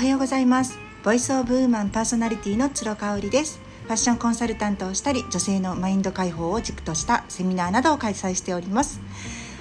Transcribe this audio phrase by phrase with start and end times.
[0.00, 0.78] はようございます。
[1.04, 3.60] ボイスオブウーマンパーソナリティの鶴香織です。
[3.84, 8.98] ファッションコンサルタントをしたり女性のマインド解放を軸としたセミナーなどを開催しております。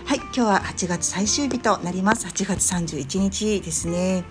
[0.05, 2.25] はい今日は8月最終日となります。
[2.25, 4.23] 8月31日ですね。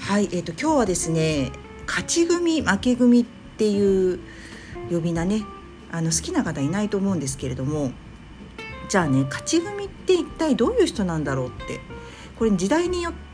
[0.00, 1.50] はいえーと、今日はですね
[1.86, 4.20] 勝ち組負け組っていう
[4.90, 5.46] 呼び名ね。
[5.92, 7.90] あの好きな方いないと思うんですけれども
[8.90, 11.80] じゃあね勝ち組って一体どういう人なんだろうって。
[12.38, 13.31] これ時代によって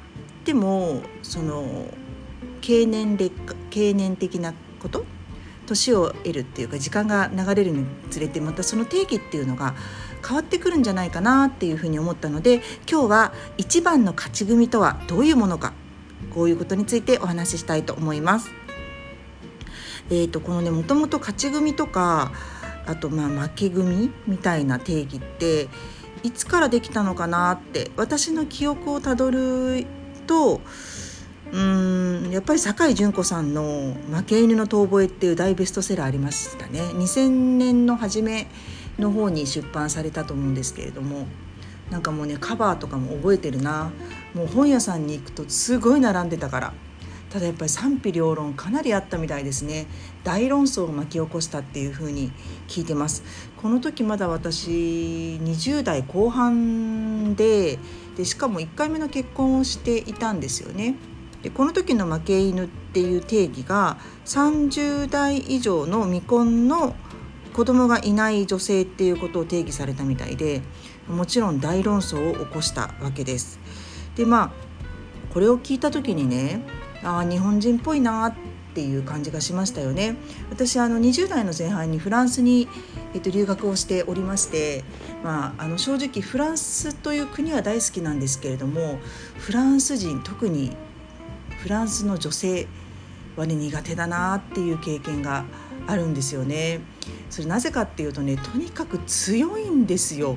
[0.54, 1.86] もその
[2.60, 5.04] 経年劣化経年的なこと？
[5.66, 9.74] 年を得るっていうか時間が流れるにつれてまたその定義っていうのが
[10.26, 15.74] 変わってくるんじゃないかなっていうふうに思ったので今日は一番の勝ち組とはどういうものか？
[16.32, 18.50] こういうことについてお話ししたいと思います。
[20.08, 22.32] えーと、このねもともと勝ち組とか
[22.86, 25.68] あとまあ負け組みたいな定義って
[26.22, 29.86] いつからできたのかなって私の記憶をたどる
[30.28, 30.60] と
[31.50, 36.82] うんやっぱり酒井純子さんの「負け犬の遠吠え」っていう大ベストセラーありましたね。
[36.94, 38.48] 2000年の初め
[38.98, 41.26] の方に出版されたと思うんですけれども
[41.90, 43.92] なんかもうねカバーとかも覚えてるな。
[44.34, 46.74] もう本屋さんに行くとすごい並んでたから。
[47.30, 49.86] ただやっぱり賛否両論かなりあったみたいですね。
[50.24, 52.32] 大論争を巻き起こしたっていう風に
[52.68, 53.22] 聞いてます。
[53.60, 54.70] この時まだ私
[55.42, 57.78] 20代後半で
[58.16, 60.94] でしかも1回目の結婚をしていたんですよね。
[61.42, 66.96] でこの時の負け犬っていう定義が30代以上の未婚の
[67.52, 70.62] 子供がいない女性っていうことを定義されたみたいで
[71.08, 73.60] もちろん大論争を起こしたわけです。
[74.16, 74.67] でまあ
[75.32, 76.62] これを聞いた時にね
[77.02, 78.34] あ日本人っぽいなっ
[78.74, 80.16] ていう感じがしましたよね
[80.50, 82.68] 私あの20代の前半にフランスに、
[83.14, 84.84] えっと、留学をしておりまして、
[85.24, 88.98] まあ、あの正直フランスという国は大好きなんですけれども
[89.36, 90.76] フランス人特に
[91.62, 92.68] フランスの女性
[93.36, 95.44] はね苦手だなっていう経験が
[95.86, 96.80] あるんですよね。
[97.30, 100.36] それなぜかっていうとねとにかく強いんですよ。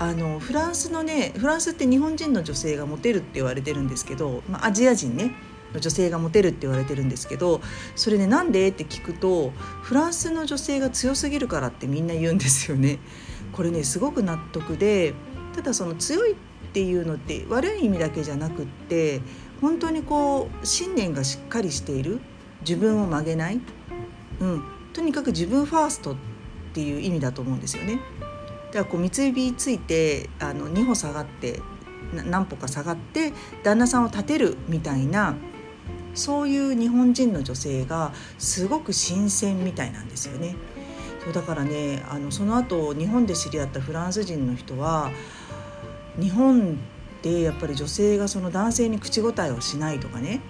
[0.00, 5.32] あのフランスのねフランスって日本人の女性がモテるって言われてるんですけど、まあ、アジア人ね
[5.74, 7.60] の女性がモテるって言われてるんですけど
[7.96, 9.50] それねなんでって聞くと
[9.82, 12.98] フランスの女性が強すぎるからってみんな言うんですよね。
[13.52, 15.12] これねすごく納得で
[15.54, 16.36] ただその強いっ
[16.72, 19.20] ていうのって悪い意味だけじゃなくって
[19.60, 22.20] 本当にこう信念がしっかりしている
[22.62, 23.60] 自分を曲げない、
[24.40, 26.16] うん、とにかく自分ファーストっ
[26.72, 28.00] ていう意味だと思うんですよね。
[28.70, 31.60] だからこう三つ指ついてあの2歩下がって
[32.12, 33.32] 何歩か下がって
[33.62, 35.34] 旦那さんを立てるみたいな
[36.14, 40.56] そういう日本人の女性がすごく新鮮みたいなんですよね。
[41.22, 45.10] そうだからねあのその後日本で知り合ったフランス人の人は
[46.18, 46.78] 日本
[47.22, 50.40] でやっぱり女性がその男性に口答えをしないとかね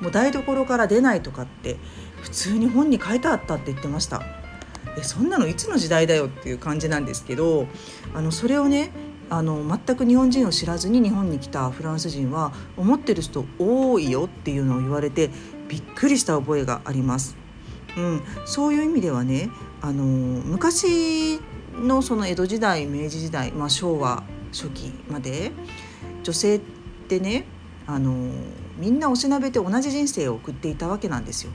[0.00, 1.76] もう台所から出ないとかって
[2.20, 4.22] 普通に本に書いてあったって言ってました
[4.98, 7.66] えそんなのいつの時代だよっていう感じなんですけど
[8.14, 8.90] あのそれをね
[9.30, 15.30] あの全く日本人を知らずに日本に来たフランス人は思ってる人多いよっていうのを言われて
[15.68, 17.36] びっくりした覚えがあります。
[17.96, 19.50] うん、そういう意味ではね
[19.80, 21.40] あの昔
[21.74, 24.22] のその江戸時代明治時代、まあ、昭和
[24.52, 25.52] 初期まで
[26.22, 26.60] 女性っ
[27.08, 27.44] てね
[27.86, 28.30] あの
[28.76, 31.52] みんなおしなべて同じ人生を送っていたわけなんですよ。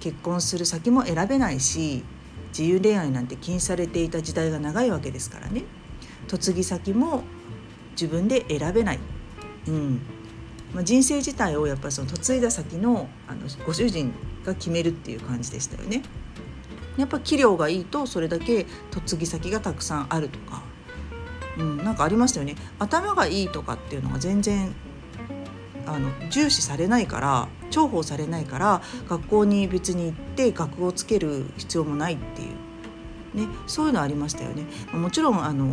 [0.00, 2.04] 結婚する先も選べないし
[2.56, 5.64] 自由恋愛なんて禁止されていた時代が長いわけですからね。
[6.30, 7.22] 嫁ぎ先も
[7.92, 8.98] 自分で選べない、
[9.68, 10.00] うん。
[10.72, 14.10] まあ、人生自体をやっぱりその嫁いだ先のあのご主人
[14.42, 16.02] が決めるっていう感じでしたよね。
[16.96, 20.62] やっぱ器量がいいとそれだけ嫁ぎ先がたくさんあるとか。
[21.58, 22.54] うん、なんかありましたよね。
[22.78, 24.74] 頭がいいとかっていうのが全然
[25.86, 32.66] あの重視されないから重宝されないから学校に別に行って学をつける必要もないっていう
[33.36, 34.64] ね、そういうのありましたよね。
[34.94, 35.66] もちろんあの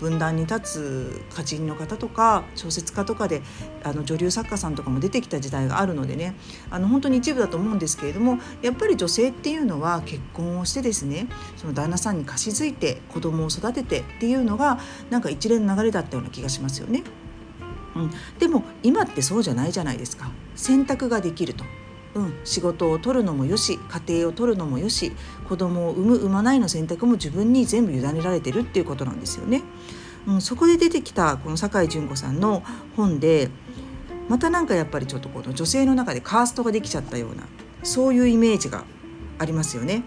[0.00, 3.42] 分断に立つ歌人の方とか小説家とかで
[3.82, 6.34] あの女流作家さんとかも出てきた時代があるのでね
[6.70, 14.78] あの本当に一部だと思うんですけれどもやっぱり女性っていうのは結婚をしてですねその旦那さんに貸し付いて子供を育ててっていうのが
[15.10, 17.04] なんか一連の流れだったような気がしますよね。
[17.96, 21.64] うん、でも今ってそうじゃないじゃないですか選択ができると。
[22.14, 23.76] うん、仕事を取るのもよし
[24.06, 25.10] 家庭を取るのもよし
[25.48, 29.62] 子供を産む産まないの選択も自分に全部委ねられてるっていうことなんですよね。
[30.26, 32.62] うん、そこで出てきたこの酒井純子さんの
[32.96, 33.50] 本で
[34.28, 37.44] またなんかやっぱりちょっとこの女性の中でカーストができちゃったような
[37.82, 38.84] そういうイメージが
[39.38, 40.04] ありますよね。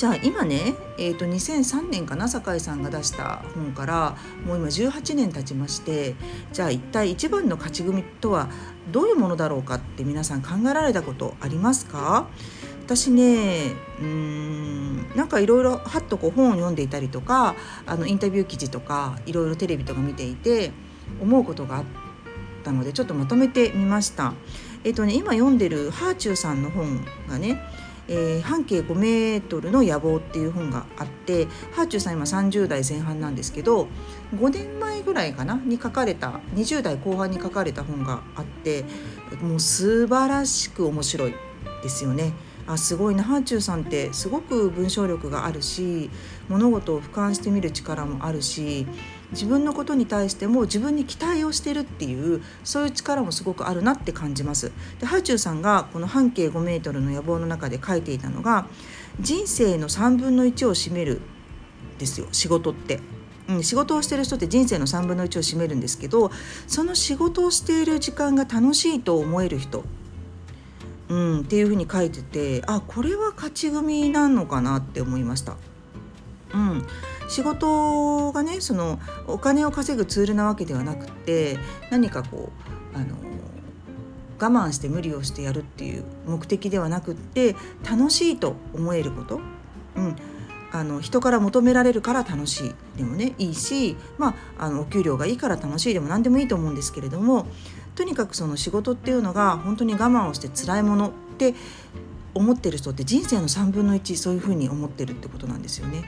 [0.00, 4.16] じゃあ今ね、えー、と2003年かな酒井さんが出した本から
[4.46, 6.14] もう今18年経ちまして
[6.54, 8.48] じゃあ一体一番の勝ち組とは
[8.90, 12.30] どういうものだろうかって皆さん考えられたことありますか？
[12.86, 17.54] 私ねうーんなんかいろいろはっとこう本を読んでいたりとか
[17.84, 20.70] あのインタビュー記事とかいろいろテレビとか見ていて
[21.20, 21.84] 思うことがあっ
[22.64, 24.32] たのでちょっとまとめてみました。
[24.82, 27.60] えっ、とね今読んでるハーチューさんの本がね
[28.08, 33.88] えー、半径5メートルの野望っていう本があってハーチューさん今30代前半なんですけど
[34.34, 38.84] 5年前ぐらいかなに書かれた20代後半に書かれた本があって
[39.40, 41.34] もう素晴らしく面白い
[41.82, 42.32] ですよね。
[42.66, 46.08] あすごいなハーチューさんってすごく文章力があるし
[46.48, 48.86] 物事を俯瞰してみる力もあるし
[49.32, 54.72] 自分のことに対しても自分に期待をしてるっていうそういう力もすごくあるなって感じます。
[54.98, 58.66] でハーチューさんがこの半径5メートルの野望の中で書いていたのが
[59.20, 61.20] 人生の3分の1を占める
[61.98, 63.00] ですよ仕事って。
[63.48, 66.30] うん、仕事をしてる人って人生の3分の1を占めるんですけど
[66.68, 69.84] その仕事をしている時間が楽しいと思える人
[71.10, 75.56] うん、っていうふうに書いててあこれは勝ち組なのかなって思いました。
[76.54, 76.86] うん、
[77.30, 78.98] 仕事がねその
[79.28, 81.58] お金を稼ぐツールなわけではなくて
[81.90, 82.50] 何かこ
[82.94, 83.16] うあの
[84.40, 87.54] 我慢して無理をしてやるっていう目的ではなくって
[87.88, 89.40] 楽しいと思えること、
[89.94, 90.16] うん、
[90.72, 97.46] あの人から求められるから楽しいでもねいいし、まあ、あのお給料がいいから楽しいでも何でもいいと思うんですけれども
[97.94, 101.54] とにかくその仕事っていうのが本当に我慢をして辛いものって
[102.34, 106.04] 思ってる人って人生の3分の1そういうふうに思ってるってことなんですよね。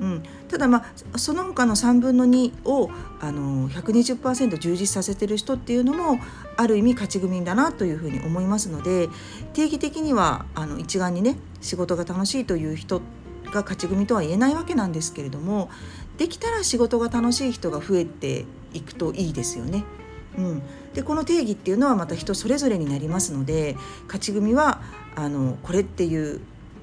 [0.00, 6.18] うん、ただまあその他の3分の2をあの120%充実させてる人っていうのも
[6.56, 9.08] ある意味勝ち組だなというふうに思いますので
[9.52, 13.00] 定義的にはあの一概にね仕事が楽しいという人
[13.46, 15.70] が勝ち組とは言えないわけなんですけれども
[16.18, 19.84] できたら仕事が楽しい人が増えていくといいですよね。
[20.36, 20.62] うん、
[20.94, 23.76] でこの定義っていうのはまた人それぞれになりますので
[24.06, 24.80] 勝ち組は
[25.14, 26.40] あのこれっていう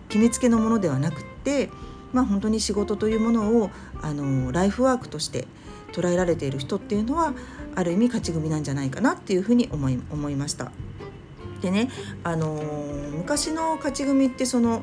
[0.08, 1.70] 決めつけのものではなくって
[2.14, 3.70] まあ、本当に仕事というものを
[4.02, 5.48] あのライフワークとして
[5.92, 7.34] 捉えられている人っていうのは
[7.76, 10.72] ある意味勝ち組なんじゃないかなっていうふうに思い思いました。
[11.62, 11.90] でね、
[12.24, 12.62] あの、
[13.16, 14.82] 昔の勝ち組ってその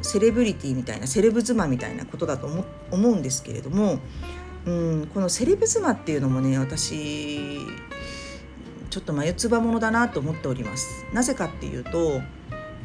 [0.00, 3.98] セレブリティみたいなセレブ妻みたいなことだと思思うんですけれども、
[4.64, 7.58] うん、このセレブ妻っていうのもね私
[8.90, 11.04] ちょっと眉唾ものだなと思っております。
[11.12, 12.20] なぜかっていうと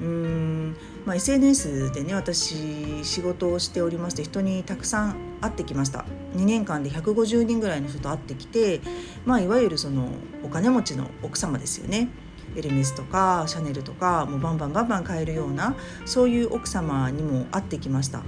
[0.02, 0.76] うん。
[1.06, 6.06] まあ、SNS でね私仕事をしておりまして人にたくさん会ってきました。
[6.36, 8.82] 2年間で150人ぐらいの人と会ってきて、
[9.26, 10.10] まあ、いわゆるその
[10.44, 12.10] お金持ちの奥様ですよね。
[12.56, 15.76] エルメスとかシャネルとかもうバンバンバンバン買えるような
[16.06, 18.22] そういう奥様にも会ってきました。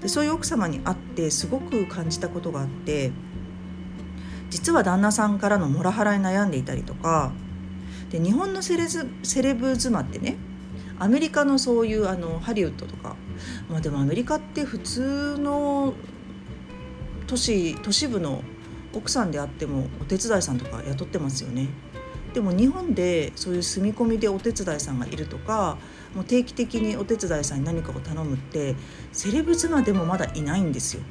[0.00, 3.12] でそういう奥様に会ってすごく感じたことがあって
[4.50, 7.32] 実は旦那さんからのモラハラに悩んでいたりとか
[8.10, 10.36] で日本のセレズセレブ妻ってね
[10.98, 13.16] アメリカのそういうあのハリウッドとか
[13.68, 15.94] まあでもアメリカって普通の
[17.26, 18.42] 都市都市部の
[18.92, 21.68] 奥さんであってもお手伝いさんとか雇ってますよね。
[22.32, 25.78] でも日本でそういう住み込みでお手伝いさんがいるとか
[26.14, 28.76] もう定期的にお手伝いさんに何かを頼むって
[29.10, 31.02] セレブ妻でもまだいないんですよ。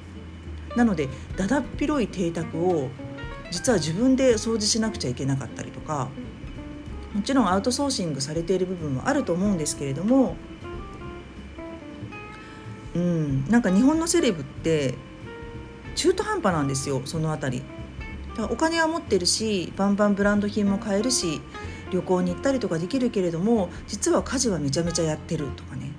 [0.75, 2.89] なのでだだっ広い邸宅を
[3.49, 6.09] 実は自分で掃除しなくちゃいけなかったりとか
[7.15, 10.35] もちろんアウトソーシングされている部分もあると思うんですけれども
[12.93, 14.95] うんなんか日本のセレブって
[15.95, 17.63] 中途半端なんですよその辺り。
[18.51, 21.41] お金は持ってるしバンバンブランド品も買えるし
[21.89, 25.93] 旅行に行ったりとかできるけれども実は家事はめちゃめちゃやってるとかね。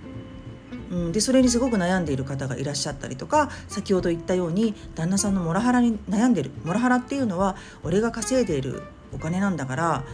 [0.90, 8.82] うん、でそれにすごく悩んでいる方がいらっしゃったりとか先ほど言ったように旦那さんのモラハラに悩んでるモラハラっていうのは俺が稼いでいる
[9.12, 10.04] お金なんだから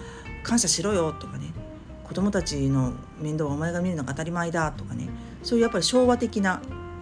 [0.42, 1.52] 感謝しろよとかね
[2.04, 5.08] 子供たちの面倒はお前が見るのが当たり前だとかね
[5.42, 6.60] そういうやっぱり昭和的な、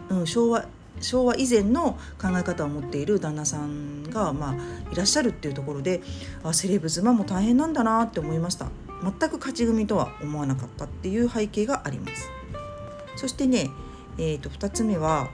[0.09, 0.67] うん、昭和
[1.01, 6.03] 昭和以前の考え方を持っている旦那さんが、まあ、いらっしゃるっていうところで
[6.45, 8.67] あセレブ妻も大変なんだなって思いました。
[9.03, 12.31] 全く勝ち組とは思わなかったっていう背景があります。
[13.17, 13.71] そしてね、
[14.19, 15.31] えー、と2つ目は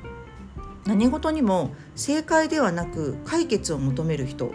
[0.87, 4.53] 何事にも正解ではなく解決を求める人。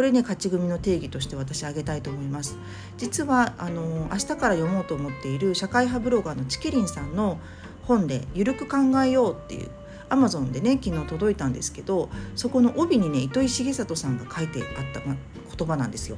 [0.00, 2.56] これね勝ち組の定義として私挙げたいと思います。
[2.96, 7.38] 実はあの明日から読もうと思っている社会派ブロガーのチキリンさんの
[7.82, 9.68] 本で「ゆるく考えよう」っていう
[10.08, 16.16] アマゾンでね昨日届いたんですけどそこの帯にね糸井重里さんが書いてあった言葉なんですよ。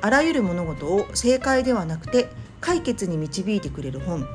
[0.00, 2.28] あらゆる物事を正解ではなくて
[2.60, 4.28] 解決に導いてくれる本。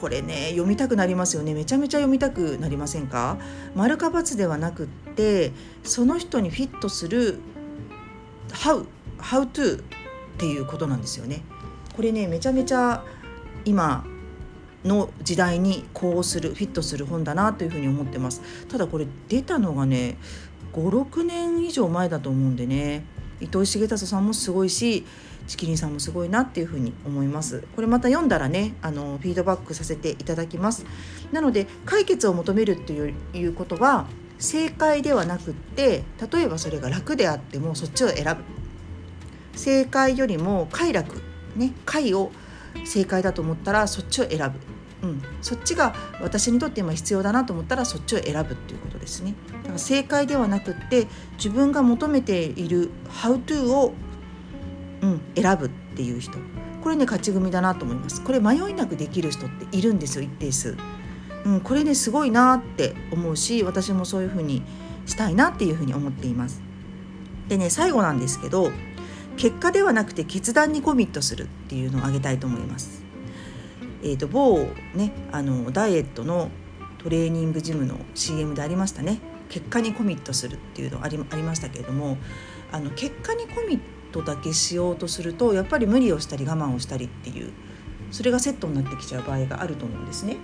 [0.00, 1.52] これね読みたくなりますよね。
[1.52, 3.36] めちゃめちゃ読みたくなりませんか？
[3.74, 7.40] 丸か×ではなくってその人にフィットする
[8.50, 8.84] How
[9.18, 9.82] How to っ
[10.38, 11.42] ていうことなんですよね。
[11.94, 13.04] これねめちゃめちゃ
[13.64, 14.04] 今
[14.84, 18.42] の時代にこうするフィットする本だなというふうに思ってます。
[18.68, 20.16] ただこれ出たのがね
[20.72, 23.04] 56年以上前だと思うんでね
[23.40, 25.04] 糸井重里さんもすごいし
[25.46, 27.64] チキリンさんもすごいなっていうふうに思います。
[27.74, 30.84] これまた読んだらねあのフィードバックさせていただきます。
[31.32, 34.06] なので解決を求めるっていうことは
[34.38, 38.36] 正解ではなくって例えばそれが楽であってもそっちを選ぶ。
[39.56, 41.20] 正解よりも快楽
[41.56, 42.30] ね快を
[42.84, 44.78] 正解だと思ったらそっちを選ぶ。
[45.00, 49.34] うん、そっちが私にとって今必要だなと思ったらそっちを選ぶっていうことですね。
[49.62, 52.90] だから正解ではなくって自分が求めている
[53.22, 53.94] 「How to を」
[55.02, 56.38] うん、選ぶっていう人。
[56.82, 58.22] これね勝ち組だなと思います。
[58.22, 60.76] これ迷いなくできる人っているんですよ一定数、
[61.48, 64.62] うん、これねすごいなって思うし私もそういうふうに
[65.06, 66.60] したいなっていうふうに思っています。
[67.48, 68.70] でね最後なんですけど
[69.38, 73.02] 結果ではなくて決断にコミットするっていうのを挙げたいと思います。
[74.02, 76.50] えーと、某ねあのダイエットの
[76.98, 79.18] トレーニングジムの CM でありましたね。
[79.48, 82.18] 結果にコミットするっていうのありありましたけれども
[82.70, 83.80] あの結果にコミッ
[84.12, 87.54] トだけしようとするとやっぱり無理をしたり我慢をしたりっていう
[88.10, 90.36] それがセットになってきちゃう場合があると思うんですね。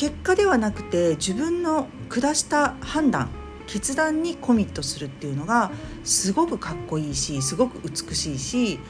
[0.00, 3.28] 結果ではなくて自分の下した判断
[3.66, 5.70] 決断にコミットするっていうのが
[6.04, 8.80] すごくかっこいいしすごく美しいし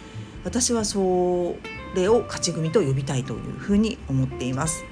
[0.44, 1.56] 私はそ
[1.96, 4.84] れを勝ち組と呼びたいというふうに思っています。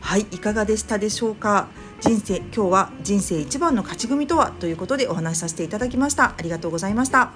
[0.00, 1.66] はいいかがでしたでしょうか？
[2.00, 4.52] 人生今日は人生一番の勝ち組とは？
[4.52, 6.34] ということでお話しさせていただきました。
[6.38, 7.32] ありがとうございました。